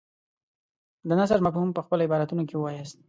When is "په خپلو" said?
1.73-2.03